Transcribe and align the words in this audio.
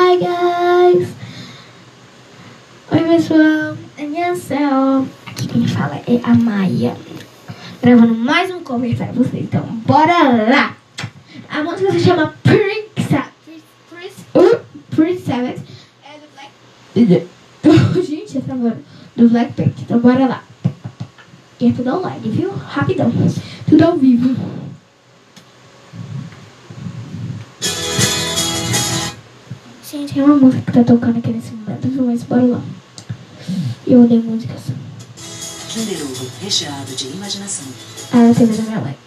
Hi 0.00 0.14
guys! 0.16 1.08
Oi 2.92 3.02
pessoal, 3.02 3.76
Annyeonghaseyo. 3.98 5.08
Aqui 5.26 5.48
quem 5.48 5.66
fala 5.66 5.96
é 6.06 6.20
a 6.22 6.36
Maia. 6.36 6.96
Gravando 7.82 8.14
mais 8.14 8.48
um 8.48 8.62
cover 8.62 8.96
pra 8.96 9.06
vocês, 9.06 9.42
então 9.42 9.64
bora 9.84 10.46
lá! 10.50 10.76
A 11.50 11.64
música 11.64 11.90
se 11.90 11.98
chama 11.98 12.32
Pretty 12.44 12.92
Savage 15.20 15.64
é 16.04 16.20
do 16.20 16.28
Black... 16.32 16.52
Gente, 18.06 18.38
essa 18.38 18.52
agora 18.52 18.80
do 19.16 19.28
Blackpink, 19.28 19.82
então 19.82 19.98
bora 19.98 20.28
lá. 20.28 20.44
E 21.58 21.70
é 21.70 21.72
tudo 21.72 21.96
online, 21.96 22.30
viu? 22.30 22.52
Rapidão, 22.52 23.12
tudo 23.68 23.84
ao 23.84 23.96
vivo 23.96 24.36
Tem 30.12 30.22
uma 30.22 30.36
música 30.36 30.62
que 30.62 30.72
tá 30.72 30.84
tocando 30.84 31.18
aqui 31.18 31.30
nesse 31.30 31.52
momento, 31.52 31.86
mas 32.02 32.22
bora 32.22 32.42
lá. 32.42 32.62
Eu 33.86 34.02
odeio 34.02 34.22
músicas. 34.22 34.62
Kinder 35.68 36.02
Ovo 36.02 36.26
recheado 36.40 36.94
de 36.96 37.08
imaginação. 37.08 37.66
Ah, 38.12 38.24
eu 38.24 38.34
tenho 38.34 38.56
da 38.56 38.62
minha 38.62 38.80
mãe. 38.80 38.98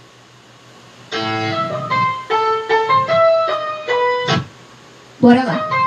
Bora 5.20 5.44
lá. 5.44 5.81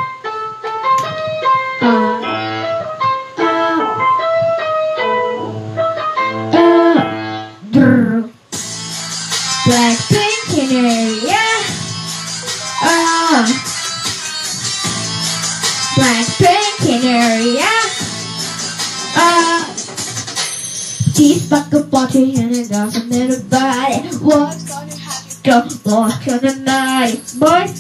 Back 21.54 21.72
a 21.72 21.84
body 21.84 22.34
and 22.34 22.52
it 22.52 22.68
doesn't 22.68 23.08
matter 23.08 23.40
body. 23.44 24.08
What's 24.18 24.64
gonna 24.64 24.96
happen? 24.96 25.38
Go 25.44 25.62
walk 25.86 26.26
on 26.26 26.40
the 26.42 26.56
night. 26.66 27.22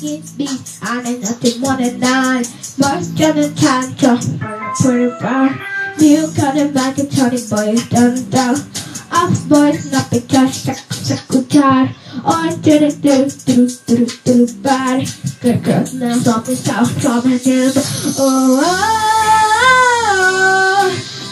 Get 0.00 0.38
beat 0.38 0.78
and 0.80 1.08
ain't 1.08 1.22
nothing 1.22 1.60
more 1.60 1.76
than 1.76 1.98
nine. 1.98 2.44
Boys 2.78 3.08
gonna 3.18 3.50
time 3.50 3.96
to 3.96 4.14
pretty 4.78 5.10
bar. 5.18 5.48
Got 6.36 6.56
it 6.56 6.72
back 6.72 6.98
and 6.98 7.10
Tony 7.10 7.42
boys 7.50 7.88
down 7.88 8.30
down. 8.30 8.54
Off 9.10 9.48
boys 9.48 9.90
not 9.90 10.08
because 10.08 10.54
suck 10.54 10.92
suck 10.92 11.26
guitar. 11.26 11.90
On 12.22 12.62
to 12.62 12.78
the 12.78 12.90
do 13.02 13.26
do 13.42 13.66
do 13.90 14.06
do 14.22 14.62
body. 14.62 15.08
Good 15.40 15.64
girl 15.64 15.84
now 15.94 16.14
something 16.18 16.54
south 16.54 16.94
name. 17.24 17.72
Oh, 17.74 18.20
oh, 18.20 18.62
oh. 18.62 19.13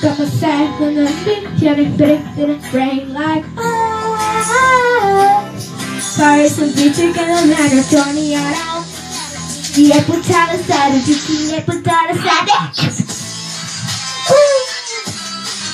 Got 0.03 0.19
my 0.19 0.25
sad 0.25 0.81
when 0.81 0.99
I'm 0.99 1.25
big, 1.25 1.47
getting 1.61 1.97
big 1.97 2.19
in 2.37 2.49
the 2.49 2.69
brain 2.73 3.15
like 3.15 3.45
oh, 3.57 4.19
oh, 4.19 5.55
oh. 5.55 5.59
Sorry, 6.01 6.49
some 6.49 6.71
bitch 6.71 6.99
you're 6.99 7.15
gonna 7.15 7.47
let 7.47 7.71
her 7.71 7.85
turn 7.87 8.13
me 8.17 8.35
around. 8.35 8.85
Die 9.77 9.93
è 9.93 10.03
puttana 10.03 10.59
sada, 10.67 10.99
tutti 10.99 11.55
è 11.55 11.63
puttana 11.63 12.15
sada. 12.19 12.73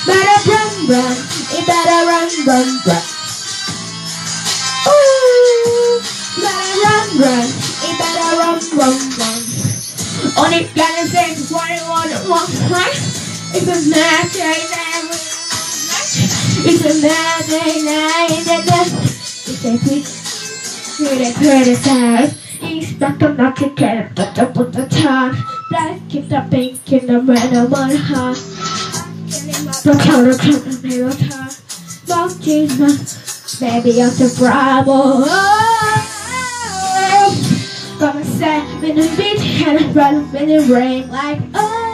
Better 0.05 0.39
run, 0.45 0.85
run, 0.85 1.17
it 1.49 1.65
better 1.65 2.05
run, 2.05 2.29
run, 2.45 2.69
run. 2.85 3.03
Ooh, 4.93 6.01
better 6.37 6.69
run, 6.85 7.17
run, 7.17 7.47
it 7.81 7.97
better 7.97 8.37
run, 8.37 8.59
run, 8.77 8.95
run. 9.17 9.41
Only 10.37 10.69
gotta 10.75 11.07
say 11.07 11.33
what 11.49 11.71
I 11.71 11.81
want, 11.89 12.29
want, 12.29 12.69
want. 12.69 13.18
It's 13.51 13.65
a 13.65 13.89
mad 13.89 14.31
day 14.31 14.61
night. 14.69 15.09
It's 16.69 16.85
a 16.85 16.93
mad 17.01 17.45
day 17.49 17.81
night. 17.83 18.29
It's 18.31 19.65
a 19.65 19.77
quick, 19.79 20.05
pretty, 20.97 21.33
pretty 21.33 21.73
sad. 21.73 22.35
Expect 22.61 23.19
them 23.19 23.37
not 23.37 23.55
to 23.57 23.69
get 23.69 23.97
it, 24.05 24.15
but 24.15 24.37
up 24.37 24.55
with 24.55 24.73
the 24.73 24.85
time. 24.87 25.35
Black 25.71 25.99
keep 26.09 26.29
the 26.29 26.45
pink 26.51 26.91
in 26.93 27.07
the 27.07 27.21
red 27.21 27.53
and 27.53 27.71
one 27.71 27.95
heart. 27.95 28.37
Don't 29.83 29.99
tell 29.99 30.25
her 30.25 30.33
to 30.33 30.51
the 30.59 30.87
middle 30.87 31.11
time. 31.11 31.51
Love 32.07 32.39
Jesus, 32.41 33.59
baby, 33.59 34.01
I'm 34.01 34.09
the 34.09 34.35
bravo. 34.37 35.25
Got 37.99 38.15
my 38.15 38.23
set 38.23 38.83
in 38.83 38.95
the 38.95 39.09
beach 39.17 39.67
and 39.67 39.79
I'm 39.79 39.93
running 39.93 40.35
in 40.35 40.67
the 40.67 40.73
rain 40.73 41.09
like 41.09 41.41
oh. 41.55 41.88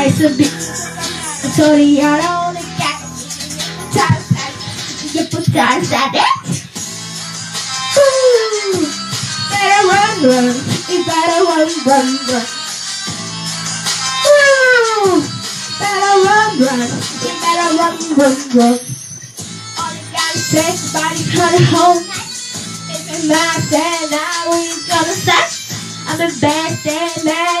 I 0.00 0.08
should 0.08 0.38
be 0.38 0.44
sorry, 0.44 2.00
I 2.00 2.24
don't 2.24 2.56
get 2.80 3.04
time. 3.92 4.24
You 5.12 5.28
put 5.28 5.44
that 5.52 5.84
at 5.92 6.16
it. 6.16 6.40
Better 9.52 9.82
run, 9.92 10.16
run. 10.24 10.56
You 10.88 11.04
better 11.04 11.40
run, 11.44 11.68
run, 11.84 12.08
run. 12.32 12.46
Ooh, 14.24 15.20
better 15.76 16.14
run, 16.24 16.50
run. 16.64 16.88
You 17.20 17.32
better 17.44 17.68
run, 17.76 17.94
run, 18.16 18.36
run. 18.56 18.80
All 19.76 19.92
you 19.92 20.04
gotta 20.16 20.40
say 20.40 20.80
body 20.96 21.28
cut 21.28 21.60
home. 21.76 22.08
If 22.88 23.04
it's 23.04 23.28
mad, 23.28 23.60
then 23.68 24.16
I 24.16 24.48
we 24.48 24.64
gonna 24.88 25.12
stop. 25.12 25.44
I'm 26.08 26.16
the 26.16 26.32
best 26.40 26.86
and 26.88 27.24
mad, 27.26 27.59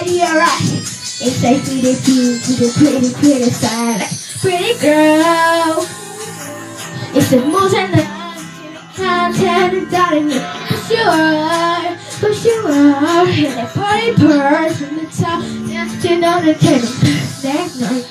It's 1.22 1.44
a 1.44 1.60
pretty 1.60 1.94
cute 2.00 2.42
to 2.44 2.52
the 2.56 2.72
pretty, 2.78 3.12
pretty 3.12 3.50
side. 3.50 4.08
Pretty 4.40 4.72
girl. 4.80 5.84
It's 7.12 7.32
a 7.32 7.44
motion 7.44 7.92
that 7.92 8.08
content 8.96 9.74
and 9.74 9.90
darling 9.90 10.30
you. 10.30 10.40
For 12.20 12.32
sure, 12.32 12.62
you 12.62 12.68
are. 12.68 13.26
And 13.28 13.60
a 13.60 13.66
party 13.68 14.14
person 14.16 14.96
the 14.96 15.04
top. 15.12 15.42
Dancing 15.68 16.24
on 16.24 16.46
the 16.46 16.54
table. 16.54 16.88
Next 17.44 17.80
night, 17.80 18.04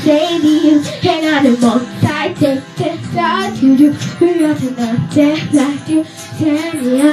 say 0.00 0.40
to 0.40 0.48
you. 0.48 0.80
And 1.02 1.24
on 1.34 1.44
the 1.44 1.50
most 1.60 1.84
side, 2.00 2.34
take 2.36 2.64
the 2.76 2.96
side 3.12 3.56
to 3.58 3.76
do. 3.76 3.94
We 4.20 4.44
are 4.46 4.54
to 4.54 4.70
not 4.70 5.12
take 5.12 5.52
like 5.52 5.86
you. 5.86 6.04
Tell 6.38 6.72
me. 6.80 7.12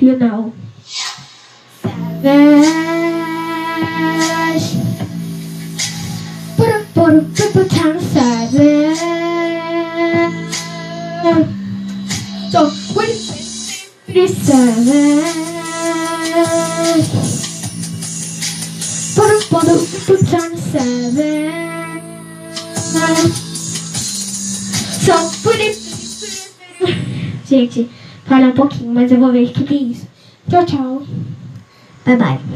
You 0.00 0.16
know. 0.16 0.54
Savage. 2.22 2.75
Sou 12.56 12.72
coisa 12.94 13.34
sempre 13.34 14.28
sabes 14.28 15.26
Para 19.14 19.36
o 19.36 19.40
mundo 19.52 19.86
tu 20.06 20.16
já 20.24 20.48
não 20.48 20.56
sabes 20.56 21.52
Sou 25.04 25.30
por 25.42 25.56
Gente, 27.46 27.90
fala 28.24 28.46
um 28.46 28.52
pouquinho, 28.52 28.94
mas 28.94 29.12
eu 29.12 29.20
vou 29.20 29.32
ver 29.32 29.44
o 29.44 29.52
que, 29.52 29.62
que 29.62 29.74
é 29.74 29.76
isso. 29.76 30.08
Tchau, 30.48 30.64
tchau. 30.64 31.02
Bye, 32.06 32.16
bye. 32.16 32.46